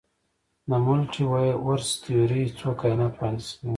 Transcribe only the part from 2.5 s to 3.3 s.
څو کائنات